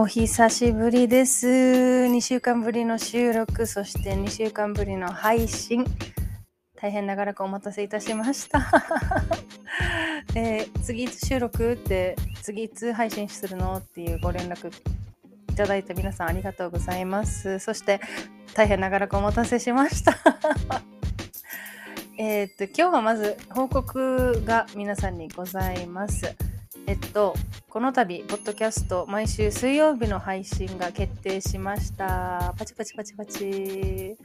[0.00, 1.48] お久しぶりです。
[1.48, 5.84] 2週間ぶりの収録、そして2週間ぶりの配信。
[6.76, 8.60] 大変長らくお待たせいたしました。
[10.36, 14.68] えー次いつ収録って、次いつ配信するのっていうご連絡
[15.50, 17.58] いただいた皆さんありがとうございます。
[17.58, 18.00] そして
[18.54, 20.16] 大変長らくお待たせしました。
[22.16, 26.36] えっと、今日はまず報告が皆さんにございます。
[26.88, 27.34] えっと、
[27.68, 32.54] この度、ポッドキャスト、毎週水曜日の配信が決定しました。
[32.56, 34.16] パチパチパチパチ。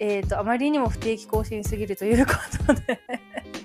[0.00, 2.32] えっと、あまりにも不定期更新すぎるというこ
[2.66, 3.00] とで、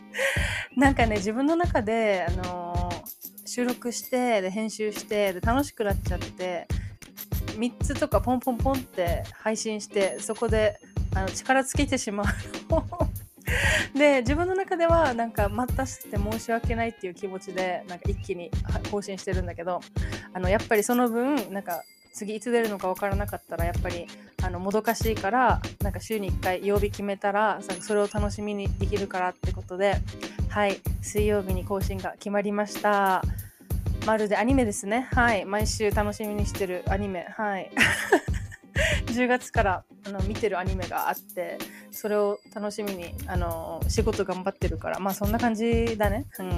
[0.78, 3.08] なんかね、自分の中で、あのー
[3.48, 6.68] 収録して、で、編集して、で、楽しくなっちゃって、
[7.58, 10.80] 3つとかポンポンポンって配信して、そこで、
[11.16, 12.26] あの力尽きてしまう。
[13.94, 18.52] で自分の中ではなんか待たせて申し訳ないっていう気持ちでなんか一気に
[18.92, 19.82] 更新してるんだけど
[20.34, 24.08] あのやっぱりその分なんか次いつ出るのか分からなかったらやっぱり
[24.44, 29.96] あのもどかしいからなんか週に1回曜日決めたらそれを楽しみにできるからってことで
[30.50, 33.24] はい水曜日に更新が決まりました。
[34.06, 35.10] まるでアニメですね。
[35.14, 37.28] はい毎週楽しみにしてるアニメ。
[37.36, 37.70] はい。
[39.08, 41.58] 10月からあの見てるアニメがあって
[41.92, 46.50] それを楽しみにあの仕事頑張ってるからまあそんな感じだね、うん、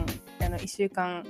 [0.45, 1.25] あの1週間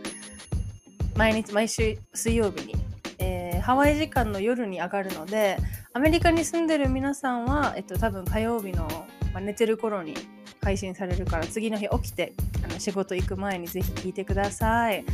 [1.16, 2.76] 毎日毎週水曜日に、
[3.20, 5.58] えーハワイ時間の夜に上がるので
[5.94, 8.88] アメリカに住んでる皆さんは、えっと、多分火曜日の、
[9.34, 10.16] まあ、寝てる頃に
[10.62, 12.34] 配信されるから次の日起きて
[12.64, 15.06] あの仕事行く前にぜひ聞いてください。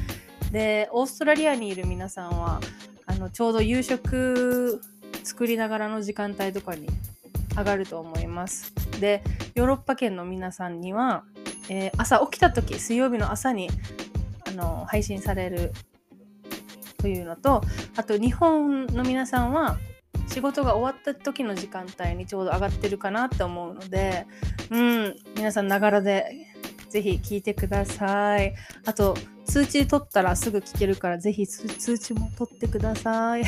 [0.51, 2.61] でオーストラリアにいる皆さんは
[3.07, 4.81] あのちょうど夕食
[5.25, 6.87] 作りながらの時間帯とかに
[7.57, 8.73] 上がると思います。
[8.99, 9.23] で、
[9.55, 11.23] ヨーロッパ圏の皆さんには、
[11.69, 13.69] えー朝起きた時、水曜日の朝に
[14.47, 15.73] あの配信される
[16.97, 17.61] というのと、
[17.95, 19.77] あと日本の皆さんは
[20.27, 24.27] 仕事が終わった時の時間帯にちょうど上がってるかなって思うので、
[24.69, 26.47] うん、皆さんながらで
[26.89, 28.53] ぜひ聞いてください。
[28.85, 33.43] あと、通知取ったらすぐ聞けるから、ぜひ通通知も取ってください。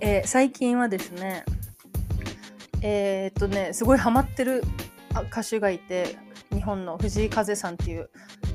[0.00, 1.44] えー最近はですね、
[2.82, 4.62] えーっとね、すごいハマってる
[5.30, 6.16] 歌手がいて、
[6.52, 8.10] 日本の藤井風さんっていう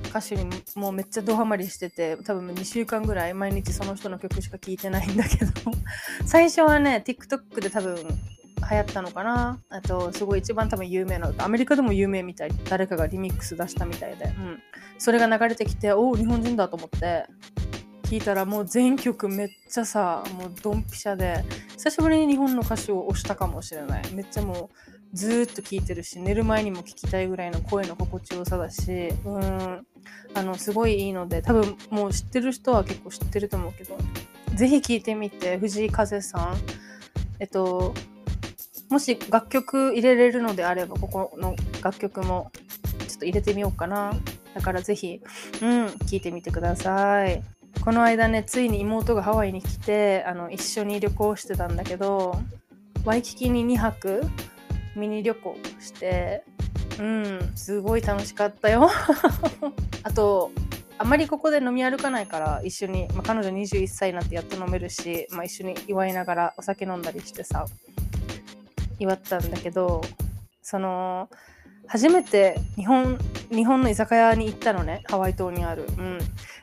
[0.09, 5.51] 歌手にもうめっちゃドハマりしてて、多分2週間ぐらい毎日その人の曲しか聴いてないんだけど、
[6.25, 12.51] 最初はね、TikTok で多分流行ったのかなあと、すごい一番多分有名な、アメリカでも有名みたい。
[12.69, 14.59] 誰かがリミックス出したみたいで、うん。
[14.97, 17.27] それが流れてきて、おお、日本人だと思って、
[18.05, 21.43] 聞いたらもう全曲めっちゃさ、もうドンピシャで、
[21.75, 24.13] 久しぶりに日本の歌手を推したかもしれない。
[24.13, 24.69] めっちゃも
[25.13, 29.87] うずーっと聴いてるし、寝る前にも聴きたいぐらいの声の心地よさだし、うん、
[30.35, 33.97] あの、すごいいいので、多分もう知ってる人は結構知ってると思うけど、
[34.53, 36.57] ぜひ聴いてみて、藤井風さん。
[37.39, 37.93] えっと、
[38.89, 42.51] もし楽曲入れれるのであれば、ここの楽曲も
[43.07, 44.13] ちょっと入れてみようかな。
[44.53, 45.21] だからぜひ、
[45.61, 47.43] うん、聴いてみてください。
[47.85, 52.35] この間ね、ついに妹がハワイに来て、あの、一緒に旅行してたんだけど、
[53.05, 54.23] ワイキキに2泊
[54.95, 56.43] ミニ旅行して、
[56.99, 58.89] うん、すごい楽しかったよ。
[60.01, 60.49] あと、
[60.97, 67.67] あまりここで飲み歩かないから、一緒に、まあ、彼女21歳になってやっと飲めるし、まあ、一緒に祝いながらお酒飲んだりしてさ、
[68.97, 70.01] 祝ったんだけど、
[70.63, 71.29] その、
[71.87, 73.17] 初めて日本、
[73.51, 75.85] 日本の居酒屋に行ったのね、ハワイ島にある。
[75.97, 76.19] うん。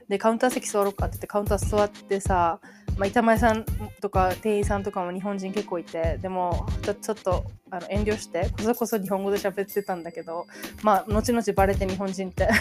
[0.09, 2.61] で、カウンター席座ろうかって言って、カウンター座ってさ、
[2.97, 3.65] まあ、板前さん
[4.01, 10.47] とか店員さんとかも日本人結構いてでもちょっとあの遠慮してこそこそ日本語で喋ってたんだけど
[10.83, 12.49] まあ後々バレて日本人って。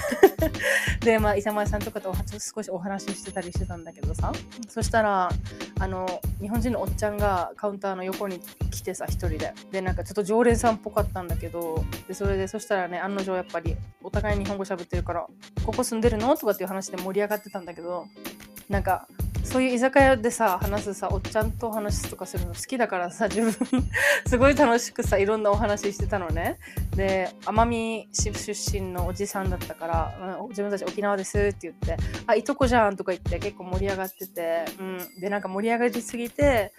[1.02, 2.14] でまあ板前さんとかと
[2.56, 4.32] 少しお話ししてたりしてたんだけどさ。
[4.70, 5.30] そしたら
[5.80, 6.08] あの
[6.40, 8.40] 日本人のおっちゃんがカウンターの横に
[8.70, 9.54] 来てさ一人で。
[9.72, 15.26] でなんかちょっと常連さんっぽかったんだけどでそれでそしたらね案の定やっぱりお互い日本語喋ってるから
[15.66, 18.06] 「ここ住んでるの?」とかっていう話で盛り上がってたんだけど
[18.70, 19.08] なんか
[19.52, 23.52] そういう居酒屋でさ話すさおっちゃんとお話とかするの好きだからさ自分。
[24.26, 26.58] すごい楽しくさいろんなお話してたのね。
[26.96, 30.18] で奄美市出身のおじさんだったから
[30.50, 36.74] 「自分たち沖縄です」って言って「あいとこじゃん」とか言って結構盛り上がってて、うん、でなんか盛り上がりすぎて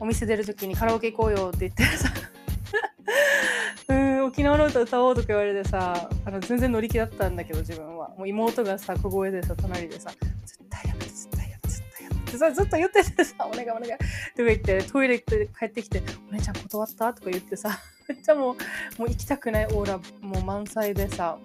[0.00, 2.12] お店出る時にカラオケ行こうよって言ってさ。
[3.88, 8.08] うん沖縄の歌歌おうとか言われてさあの全然乗り気だったんだけど自分は。
[8.16, 10.10] もう妹がさ小声でさ隣でさ
[12.34, 13.86] 絶対やめてさずっと言っててさお願いお願い。
[13.88, 13.98] とか
[14.36, 17.12] 言ってトイレ行って帰ってきてお姉ちゃん断った？
[17.12, 17.78] とか言ってさ
[18.08, 18.54] めっちゃもう
[18.98, 21.38] もう行きたくないオーラもう満載でさ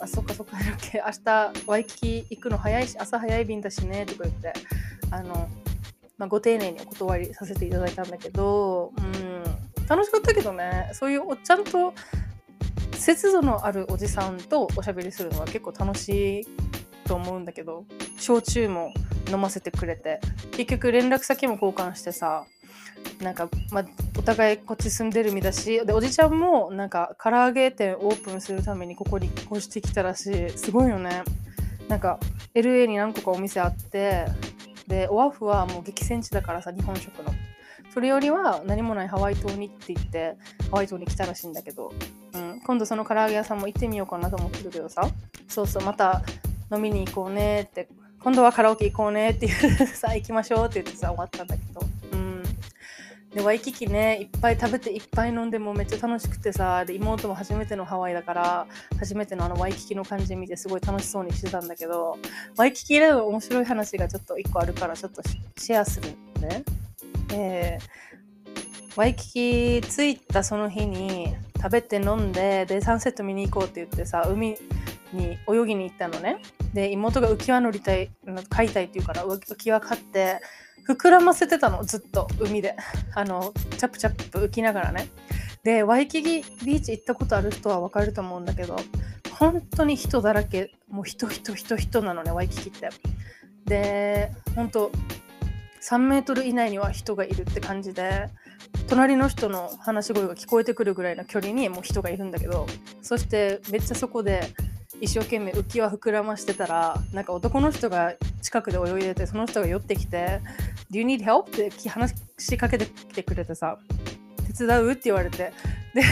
[0.00, 0.56] あそっかそっか
[0.92, 4.52] 明日ワイキキ行くの早いし朝早い便だしねとか言って
[5.10, 5.48] あの
[6.16, 9.42] まあ、ご丁寧にお断りさせていただいたんだけど、うん、
[9.88, 10.90] 楽しかったけどね。
[10.92, 11.92] そういうおっちゃんと
[12.92, 16.46] 節度のあるおじさんとおしゃべりするのは結構楽しい
[17.04, 17.84] と思うんだけど
[18.16, 18.94] 焼酎も
[19.30, 20.20] 飲ませてくれて。
[20.52, 22.44] 結局連絡先も交換してさ
[23.20, 23.84] なんか、まあ、
[24.18, 30.50] お互いこっち住んでる身だしでおじちゃんもなんか唐揚げ店オープンするためにここに越してきたらしい。
[30.50, 31.22] すごいよね。
[31.88, 32.18] なんか
[32.54, 34.26] LA に何個かお店あって
[34.88, 37.32] でオアフはもう激戦地だからさ日本食の。
[37.92, 40.36] それよりは何もないハワイ島にって言って
[40.70, 41.92] ハワイ島に来たらしいんだけど、
[42.32, 45.08] うん、今度その唐揚げ屋さんも行ってみようかなと思ってるけどさ。
[45.48, 46.22] そうそうまた
[46.72, 47.88] 飲みに行こうねって
[48.24, 51.80] 今度はカラオケ行こうねって言ってさ行きましょうって言ってさ終わったんだけど
[52.12, 52.42] うん
[53.34, 58.66] でワイキキねいっぱい食べていっぱい飲んでもめっちゃ楽しくてさで妹も初めてのハワイだから
[58.98, 62.16] 初めてのあのワイキキの感じ見てすごい楽しそうにしてたんだけど
[62.56, 65.20] ワイキキでの面白い話がちょっと1個あるからちょっと
[65.58, 66.08] シェアする
[66.40, 66.64] ね。
[67.34, 74.56] えー、ワイキキ着いたその日に食べて飲んででサンセット見に行こうって言ってさ海
[75.14, 76.38] に泳ぎに行ったのね。
[76.72, 78.10] で妹が浮き輪乗りたい
[78.48, 80.40] 買いたいって言うから浮き輪買って
[80.86, 82.76] 膨らませてたのずっと海で。
[83.14, 85.08] あのチャプチャップ浮きながらね。
[85.62, 88.76] でワイキキビーチ行ったことある人はわかると思うんだけど
[89.30, 92.90] 本当に人だらけもう人人人人なのねワイキキって。
[93.64, 94.90] で本当
[95.84, 98.30] 3メートル以内には人がいるって感じで
[98.88, 102.66] 隣の人の話し声が聞こえてくるぐらいの距離にもう人がいるんだけど
[103.02, 104.42] そしてめっちゃそこで
[105.00, 110.40] 一生懸命浮き輪膨らましてたらなんか男の人が近くで泳いでてその人が寄ってきて
[110.90, 113.78] 「Do you need help?」って話しかけてきてくれてさ
[114.56, 115.52] 「手伝う?」って言われて。
[115.94, 116.02] で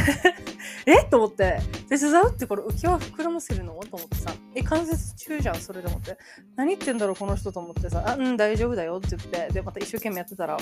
[0.86, 1.04] え？
[1.10, 3.74] と思って、手伝うってこれ浮き輪膨らませるの？
[3.90, 6.16] と思ってさ、え、関節中じゃん、それで思って。
[6.54, 10.56] 何言ってんだろう、この人と思ってさ、あ、うん、大丈夫だよって言って、で、また一生懸命やってたら、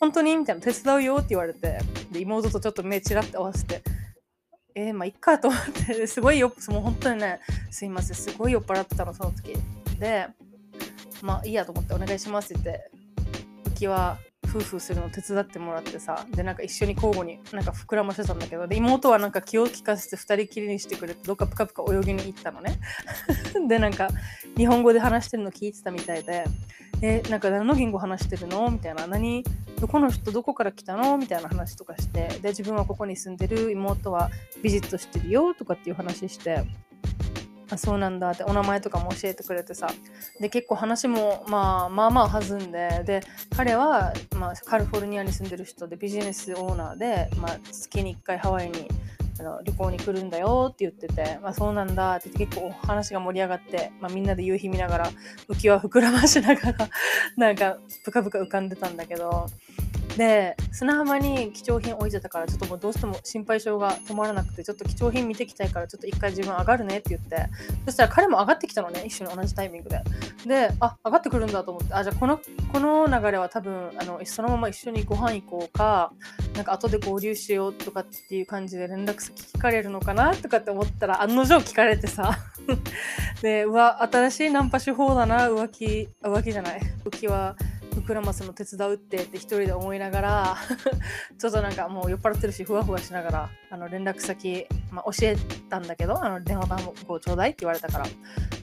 [0.00, 0.36] 本当に？
[0.36, 1.78] みたいな、手伝うよって言われて、
[2.10, 3.82] で、妹とちょっと目ちらって合わせて、
[4.78, 7.40] えー、まあ、いっかと思って、すごいよ、もう本当にね、
[7.70, 9.54] すいません、すごい酔っ払ってたの、その時。
[9.98, 10.28] で、
[11.22, 12.90] まあ、いいやと思って、お願いしますって言って、
[13.70, 22.78] 浮き輪夫婦するの手伝ってもらってさでなんか一緒に交互になんか膨らましてたんだけどで妹はなんか気を利かせて2人きりにしてくれてどっかプカプカ泳ぎに行ったのね
[23.68, 24.08] でなんか
[24.56, 26.44] 日本語で話してるの聞いてたみたいで
[27.02, 28.70] えなんか何の言語話してるの？
[28.70, 29.44] みたいな何？
[29.78, 31.18] どこの人どこから来たの？
[31.18, 32.28] みたいな話とかして。
[32.40, 33.70] で自分はここに住んでる。
[33.70, 34.30] 妹は
[34.62, 35.54] ビジットしてるよ。
[35.54, 36.64] とかっていう話して
[37.70, 38.44] あそうなんだって。
[38.44, 39.88] お名前とかも教えてくれてさ。
[40.40, 43.02] で結構話も、まあ、まあまあ弾んで。
[43.04, 43.20] で
[43.56, 48.88] 彼は、まあ、カリフォルニアに住んでる人でビジネスオーナーで、まあ、月に1回ハワイに
[49.38, 55.10] あの旅行に来るんだよって言ってて、まあ、そうなんだって結構話が盛り上がって、まあ、みんなで夕日見ながら
[55.48, 56.88] 浮き輪膨らましながら
[57.36, 59.46] なんかぷかぷか浮かんでたんだけど
[60.16, 67.46] で砂浜に貴重品置いてたからちょっともうどうしても心配性が止まらなくてちょっと貴重品見てきたいからちょっと一回自分上がるねって言って
[67.84, 70.00] そしたら彼も上がってきたのね一緒に同じタイミングで。
[70.46, 72.40] であ上がってくるんだと思ってあじゃあこの
[72.72, 76.12] この流れは多分あのそのまま一緒にご飯行こうか
[76.54, 82.38] なんか後で合流しようとかっていう感じで連絡先聞かれるのかなとかって思ったら案の定聞かれてさ。
[83.42, 86.80] でうわ新しいナンパ手法だな浮気浮気じゃない？
[87.04, 87.54] 浮気は
[88.00, 90.56] 膨らますの手伝うってって一人で思いながら
[91.38, 95.36] ちょっとなんかもう酔っ払ってるしふわふわしながらあの連絡先、まあ、教え
[95.68, 98.06] たんだけどあの電話番号ちょうだいって言われたから。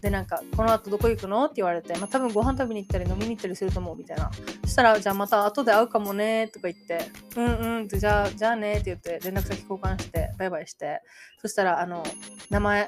[0.02, 4.30] でなんかこの後どこ行くのって言われて、まあ、多分ご飯食べに行ったり飲みに行ったりすると思うみたいな
[4.66, 11.02] そしたらじゃあまた後で会うかもねとか言ってうんうんってじゃあじゃあねって言って連絡先交換してバイバイして。
[11.44, 12.06] そしたらあの
[12.50, 12.88] 名前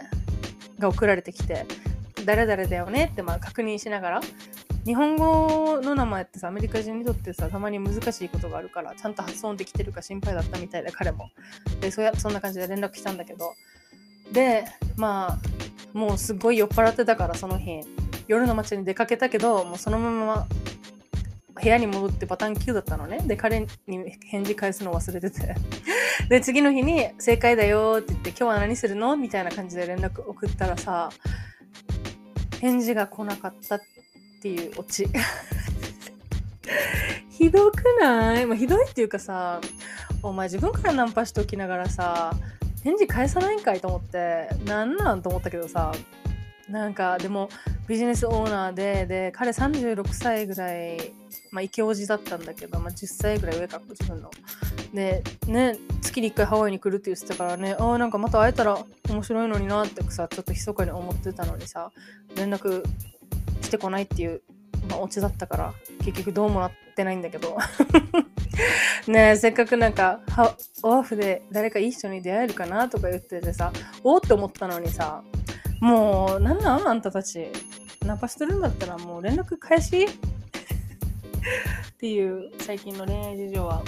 [0.79, 1.65] が送られてきて
[2.23, 4.21] 誰々だよねってまあ確認しながら
[4.85, 11.31] 日本語の名前ってさアメリカ人にとってさたまに難しいことがあるからちゃんと発音できてるか心配だったみたいで彼も。
[11.81, 13.53] でそやそんな感じで連絡したんだけど。
[14.31, 14.65] で
[14.95, 15.39] ま
[15.93, 17.81] あもうすごい酔っ払ってたからその日
[18.27, 20.47] 夜の街に出かけたけどもうそのまま
[21.61, 23.19] 部屋に戻ってパターン9だったのね。
[23.25, 23.67] で彼に
[24.27, 25.55] 返事返すの忘れてて。
[26.29, 31.09] で次の日に「正解だよ」って言って「今日は何するの?」みたいな感じで連絡送ったらさ
[32.61, 33.94] 返事が来なかったって
[34.45, 35.07] っていうオチ。
[37.31, 39.59] ひどくない、まあ、ひどいっていうかさ
[40.21, 42.33] お前自分からナンパしておきながらさ
[42.83, 44.47] 返事返さないんかいと思って。
[44.65, 45.91] なんなんと思ったけどさ。
[46.69, 47.49] なんかでも
[47.87, 51.13] ビジネスオーナーでで彼36歳ぐらい
[51.51, 54.31] まあイケオジだったんだけど、まあ、10歳ぐらい上か自分の。
[54.91, 57.75] でね月に1回ハワイに来るって言ってたからね。
[57.79, 61.91] ああなんかまた会えたら面白いのになってさちょっと密かに思ってたのにさ
[62.35, 62.83] 連絡
[63.65, 64.41] してこないっていう、
[64.89, 67.57] まあ、オチだったから結局どうもなってないんだけど
[69.07, 70.21] ねえせっかくなんか
[70.83, 73.71] オアフで誰かいい人に出会えるかなとか言っててさ
[74.03, 75.23] おおって思ったのにさ
[75.81, 77.47] もうなんなんあんたたち
[78.05, 80.05] ナパしてるんだったらもう連絡返し？
[81.95, 83.83] っていう最近の恋愛事情は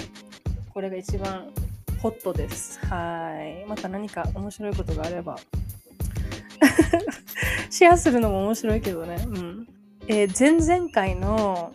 [0.74, 1.52] これが一番
[2.02, 2.80] ホットです。
[2.86, 3.32] は
[3.64, 3.66] い。
[3.68, 5.38] また何か面白いことがあれば
[7.70, 9.18] シェアするのも面白いけどね。
[9.28, 9.68] うん。
[10.08, 11.74] えー、前々回の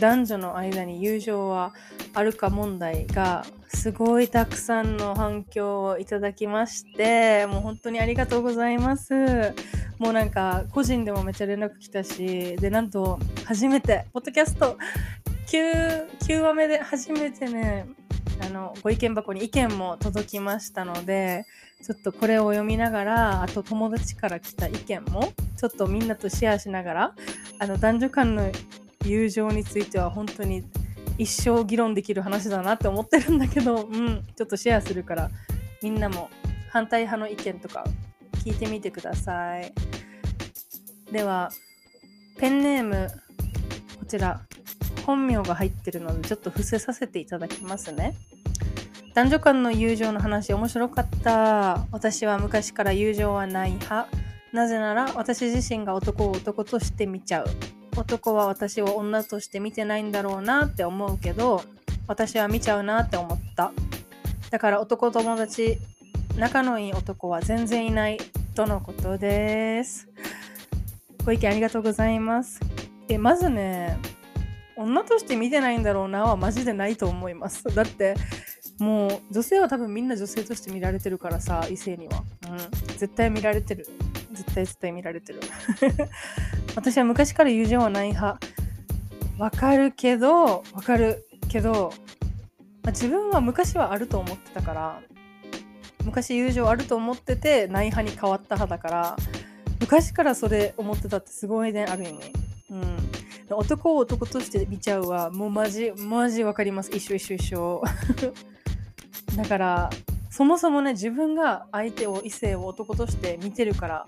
[0.00, 1.72] 男女の間に友情は
[2.14, 9.54] あるか問題がすごいたくさんの反響をいただきましてもう本当にありがとうございます
[9.98, 14.76] もうなんか個人でもめっちゃ連絡来たしでなんと初めてポッドキャスト
[15.50, 17.88] 9, 9話目で初めてね
[18.40, 21.44] あのご意見箱に意見も届きましたので
[21.82, 27.14] ちょっとこれを読みながらあと友達から来た意見もちょっとみんなとシェアしながら
[27.58, 28.52] あの男女間の
[29.04, 30.62] 友情については本当に
[31.18, 35.30] 一生議論できる話だなって思ってるんだけど、うん、ちょっとシェアするから
[35.82, 36.30] みんなも
[36.68, 37.84] 反対派の意見とか
[38.44, 39.72] 聞いてみてください。
[41.10, 41.50] では
[42.38, 43.08] ペンネーム
[43.98, 44.42] こちら
[45.00, 48.14] 本名が入ってるのでちょっと伏せさせていただきますね。
[49.14, 51.86] 男女間の友情の話面白かった。
[51.90, 54.08] 私は昔から友情はない派。
[54.52, 57.46] なぜなら私自身が男を男として見ちゃう。
[57.96, 61.62] 男は私を女として見てないんだろうなって思うけど、
[62.06, 63.72] 私は見ちゃうなって思った。
[64.50, 65.78] だから男友達、
[66.36, 68.18] 仲のいい男は全然いない
[68.54, 70.08] とのことです。
[71.24, 72.60] ご意見ありがとうございます。
[73.08, 73.98] え、まずね、
[74.80, 77.64] 女として見てないんだろうなはマジでないと思います。
[77.74, 78.14] だって、
[78.78, 82.24] もう女性は多分みんな女性として見られてるからさ、異性には。
[82.48, 82.58] うん。
[82.96, 83.86] 絶対見られてる。
[84.32, 85.40] 絶対絶対見られてる。
[86.74, 88.38] 私は昔から友情はない派。
[89.38, 91.92] わかるけど、わかるけど、
[92.82, 95.02] まあ、自分は昔はあると思ってたから、
[96.04, 99.16] 昔友情あると思ってて、ない派に変わった派だから、
[99.80, 102.32] 昔からそれ思ってたってすごいね、ある意味。
[102.70, 103.09] うん。
[103.56, 106.90] 男を男として見ちゃうは、もうマジ、マジわかります。
[106.94, 107.82] 一緒一緒一緒。
[109.36, 109.90] だから、
[110.30, 114.06] そもそもね、自分が相手を、異性を男として見てるから、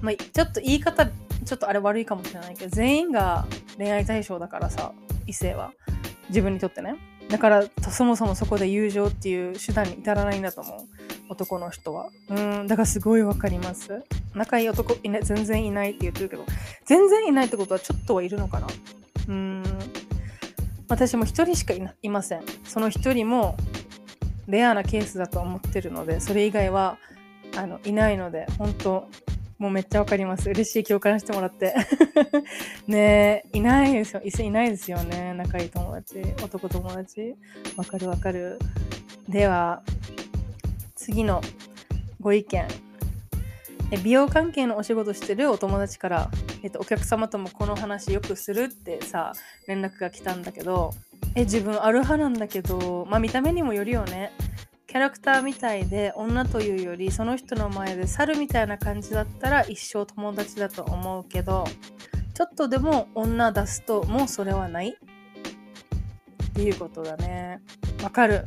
[0.00, 4.92] まあ、ちょっと言い方、ちょっとあれ悪いかもしれないけど、全員が恋愛対象だからさ、
[5.26, 5.72] 異性は。
[6.28, 6.96] 自分にとってね。
[7.28, 11.11] だから、そもそもそこで友情っていう手段に至らないんだと思う。
[11.32, 12.08] 男の人は。
[12.28, 14.02] うん、だからすごいわかります。
[14.34, 16.44] 仲いい男い、ね、全然いないって言ってるけど、
[16.86, 18.66] 全然いないってことはちょっとはいるのかな
[19.28, 19.62] うん。
[20.88, 22.42] 私も一人しかいません。
[22.64, 23.56] その一人も
[24.46, 26.98] レアなケースだと思ってるので、それ以外は
[27.56, 29.08] あのいないので、本当
[29.62, 30.50] もうめっちゃわかります。
[30.50, 31.72] 嬉しい共感してもらって。
[32.88, 34.20] ねえ、いないですよ。
[34.24, 35.34] いないですよね。
[35.34, 36.20] 仲いい友達。
[36.42, 37.36] 男友達。
[37.76, 38.58] わかるわかる。
[39.28, 39.84] では、
[41.02, 41.40] 次の
[42.20, 42.68] ご意見。
[43.90, 43.96] え。
[43.96, 46.30] 美容関係のお仕事してるお友達から、
[46.62, 49.32] えっと、お客様ともこの話よくするってさ
[49.66, 50.94] 連絡が来たんだけど
[51.34, 54.32] え自分ある派なんだけどまあ見た目にもよるよね。
[54.86, 61.64] キャラクターみたいで女というよりその人の前で猿みたいな感じだったら一生友達だと思うけど
[62.34, 64.90] ちょっとでも女出すともうそれはない。
[64.90, 67.60] っていうことだね。
[68.02, 68.44] わかる。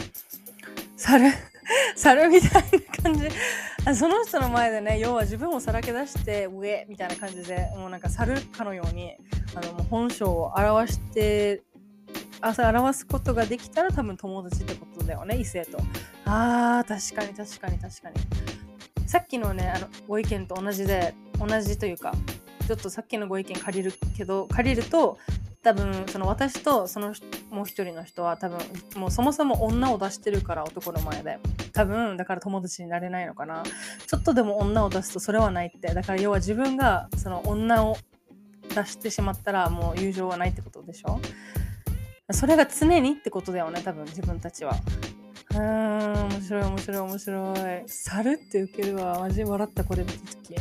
[0.96, 1.32] 猿。
[1.96, 3.30] 猿みたいな感じ。
[3.96, 9.16] その人の前でね要は自分をさらけ出して上みたいな感じでもうなんか猿かのように
[9.54, 11.62] あのもう本性を表して
[12.42, 15.78] 朝表すことができたら多分友達ってことだよね異性と。
[16.26, 18.16] あー確かに確かに確かに。
[19.08, 22.14] さっきのねあのご意見と同じで同じというか
[22.68, 25.20] ちょっとさっきのご意見借りるけど借りると
[25.66, 27.16] 多分その私とその
[27.50, 28.60] もう一人の人は多分
[28.98, 31.40] もうそもそも女を出してるから男の前で。
[31.74, 33.64] 多分だから友達になれないのかな。
[34.06, 35.92] ちょっとでも女を出すとそれはないって。
[35.92, 37.98] だから要は自分がその女を
[38.70, 41.20] 出してしまったらもう友情はないってことでしょ？
[42.32, 44.76] それが常にってことだよね多分自分たちは。
[45.50, 47.84] うーん面白い面白い面白い。
[47.88, 49.20] 猿って受けるわ。
[49.20, 50.56] マジ笑ったこれ見た時。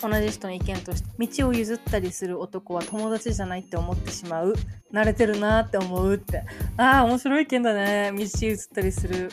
[0.00, 4.54] 同じ人の意見として道を譲ったりする男は友達じゃないって思ってしまう。
[4.92, 6.44] 慣れてるなって思うって。
[6.76, 8.12] ああ面白い意見だね。
[8.12, 9.30] 道譲ったりする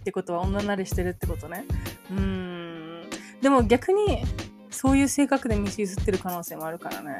[0.00, 1.64] ってことは女慣れしてるってことね。
[2.10, 3.10] うーん。
[3.40, 4.22] でも逆に
[4.70, 7.12] そういう性格で道譲ってる可能性もあるからね。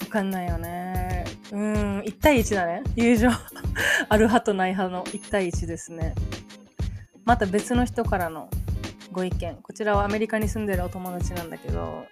[0.00, 1.26] わかんないよね。
[1.52, 2.00] うん。
[2.00, 2.82] 1対1だね。
[2.96, 3.28] 友情。
[4.08, 6.14] ある派とない派の1対1ですね。
[7.24, 8.48] また別の人からの
[9.12, 9.56] ご意見。
[9.62, 12.04] こちらはアメリカに住んでるお友達なんだけど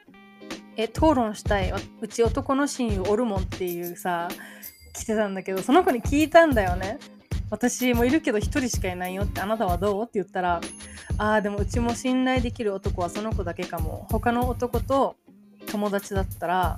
[0.76, 1.72] え討論したい。
[2.00, 4.28] うち男の親友おるもんっていうさ
[4.94, 6.98] 来てたんだけどその子に聞いたんだよね。
[7.50, 10.02] 私もいるけど1人しかいないよってあなたはどう？
[10.02, 10.60] って言ったら
[11.16, 14.06] ああでもうちも信頼できる男はその子だけかも。
[14.10, 15.16] 他の男と
[15.66, 16.76] 友達だったらあ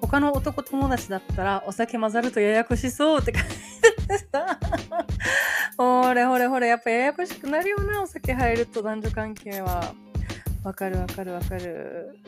[0.00, 3.44] 他の男友達だったらお酒混ざるとややこしそうって書い
[4.06, 4.58] てさ
[5.78, 6.66] ほれほれほれ。
[6.66, 9.94] やっぱややこしくなるよなお酒入ると男女関係は。
[10.64, 12.18] わかるわかるわかる。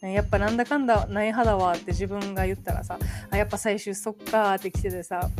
[0.00, 2.98] やっぱなんだかんだない派だわって自分が言ったらさ
[3.30, 5.30] あやっぱ最終そっかーって来ててさ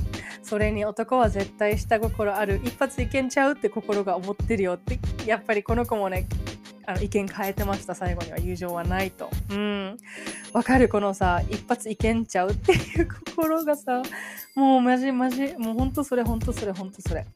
[0.43, 2.61] それに男は絶対下心ある。
[2.63, 6.27] 一発いけんちゃうって心が思ってるよってやっぱりこの子もね
[6.87, 7.95] あの意見変えてました。
[7.95, 8.39] 最後には。
[8.39, 9.31] 友情はないと。
[9.51, 9.97] うん。
[10.53, 14.03] わかるこのさ一発いけんちゃうっていう心がさ
[14.55, 17.27] もうマジマジもうほんとそれほんとそれほんとそれ。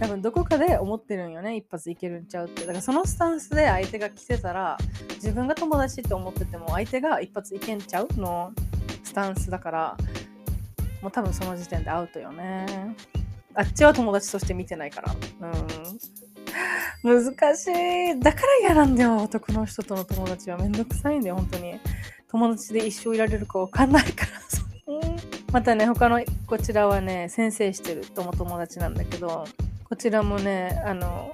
[0.00, 2.62] 多分どこかで思ってるんよね一発いけるんちゃうって。
[2.62, 4.76] だからそのスタンスで相手が来てたら
[5.16, 8.52] 自分が友達って思ってても相手が一発いけんちゃうの
[9.02, 9.96] スタンスだから
[11.02, 12.96] もう多分その時点でアウトよね。
[13.54, 15.12] あっちは友達として見てないから。
[15.12, 15.54] うん。
[17.02, 18.20] 難しい。
[18.20, 20.58] だから嫌なんだよ男の人との友達は。
[20.58, 21.80] めんどくさいんだよ本当に。
[22.28, 24.32] 友達で一生いられるかわかんないから
[25.52, 29.44] またね他のこちらはね先生してる友友達なんだけど
[29.84, 31.30] こちらもねあの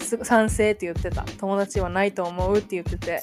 [0.00, 1.24] 賛成って言ってた。
[1.38, 3.22] 友達はないと思うって言ってて。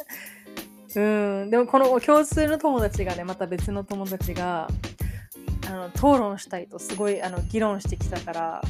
[0.95, 1.49] うん。
[1.49, 4.67] でもこの共通の友達がねまた別の友達が
[5.67, 8.61] あの討論したいとすごいあの議論してきたから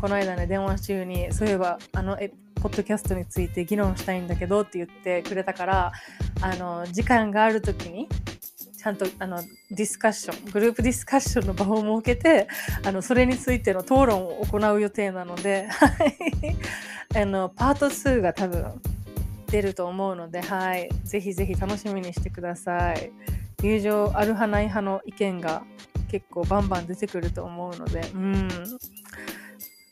[0.00, 5.92] この間ね電話中にそういえばあのえポッドキャストについて議論したいんだけどって言ってくれたから
[6.40, 8.08] あの時間がある時に
[8.76, 12.48] ちゃんとあのディスカッショングループディスカッションの場を設けて
[12.82, 15.68] あのそれについての討論を行う予定なので
[17.14, 18.80] あのパート2が多分
[19.48, 23.10] 出ると思うので、はい、ぜひぜひ楽しみにしてください。
[23.62, 25.62] 友情ある派ない派の意見が
[26.10, 28.48] 結構バンバン出てくると思うので、うん。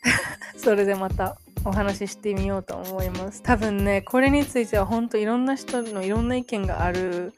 [0.57, 3.43] それでまたお話ししてみようと思います。
[3.43, 7.35] 多分ね、これについては本当いろんな人のいろんな意見がある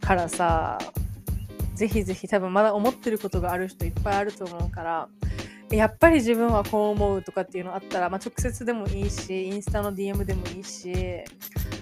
[0.00, 0.78] からさ、
[1.74, 5.08] ぜひぜひ多分まだ思ってることがある人いっぱいあると思うから、
[5.70, 10.92] やっぱり自分はこう思うとかっていうのあったら、まあ、直接でもいいし、インスタの DM でもいいし、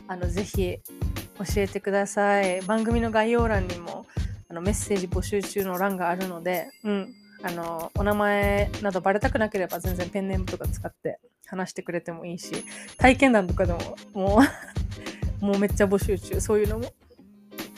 [0.06, 0.78] あの、ぜひ
[1.38, 2.60] 教えてください。
[2.62, 4.06] 番組の概要欄にも
[4.50, 12.64] あのメッセージ募集中の欄があるので、うん、あの、お名前などバレたくなければ全然ペンネームとか使って話してくれてもいいし、
[12.96, 14.40] 体験談とかでも、も
[15.40, 16.92] う もうめっちゃ募集中、そういうのも。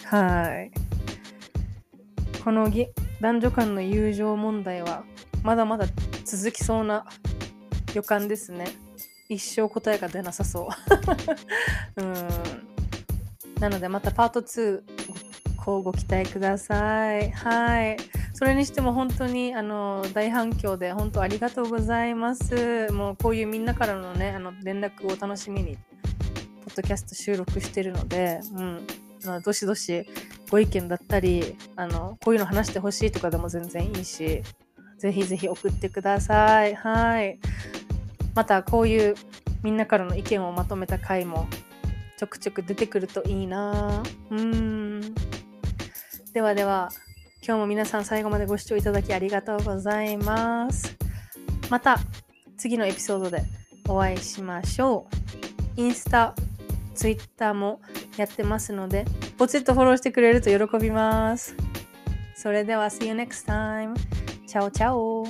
[0.04, 0.70] はい。
[2.42, 2.70] この
[3.20, 5.04] 男女間の友情問題は、
[5.42, 5.86] まだまだ
[6.24, 7.06] 続きそうな
[7.94, 8.66] 予感ですね。
[9.28, 10.68] 一生答えが出なさそ
[11.96, 12.00] う。
[12.02, 12.16] うん。
[13.60, 14.82] なのでまたパート2、
[15.56, 17.30] こうご期待ください。
[17.30, 17.96] はい。
[18.40, 22.90] それにしても本当にあの大反響で本当ありがとうございます。
[22.90, 25.76] もうこういうみんなからのね、あの連絡を楽しみに、
[26.64, 28.86] ポッドキャスト収録してるので、うん。
[29.26, 30.08] あどしどし
[30.50, 34.42] ご意見だったり、あの、こういうの話してほしいとかでも全然いいし、
[34.96, 36.74] ぜひぜひ送ってください。
[36.74, 37.38] はい。
[38.34, 39.16] またこういう
[39.62, 41.46] みんなからの意見をまとめた回も
[42.16, 45.14] ちょくちょく出てくるといいなうん。
[46.32, 46.88] ではでは、
[47.42, 50.94] 今日も皆さん最後までご視聴いただきありがとうございます。
[51.70, 51.98] また
[52.58, 53.44] 次のエピソードで
[53.88, 55.06] お会いしましょ
[55.76, 55.80] う。
[55.80, 56.34] インスタ、
[56.94, 57.80] ツイッターも
[58.18, 59.06] やってますので、
[59.38, 61.54] ポチッとフォローしてくれると喜びます。
[62.36, 63.94] それでは、See you next time.
[64.46, 65.26] チャオチャオ